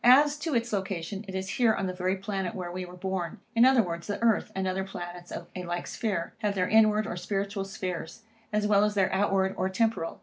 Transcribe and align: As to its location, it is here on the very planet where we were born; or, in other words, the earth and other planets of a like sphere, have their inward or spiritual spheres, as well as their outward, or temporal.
As 0.03 0.35
to 0.37 0.55
its 0.55 0.73
location, 0.73 1.23
it 1.27 1.35
is 1.35 1.47
here 1.59 1.75
on 1.75 1.85
the 1.85 1.93
very 1.93 2.17
planet 2.17 2.55
where 2.55 2.71
we 2.71 2.85
were 2.85 2.95
born; 2.97 3.33
or, 3.33 3.39
in 3.55 3.65
other 3.65 3.83
words, 3.83 4.07
the 4.07 4.19
earth 4.23 4.51
and 4.55 4.67
other 4.67 4.83
planets 4.83 5.29
of 5.31 5.45
a 5.55 5.63
like 5.65 5.85
sphere, 5.85 6.33
have 6.39 6.55
their 6.55 6.67
inward 6.67 7.05
or 7.05 7.15
spiritual 7.15 7.65
spheres, 7.65 8.23
as 8.51 8.65
well 8.65 8.83
as 8.83 8.95
their 8.95 9.13
outward, 9.13 9.53
or 9.59 9.69
temporal. 9.69 10.19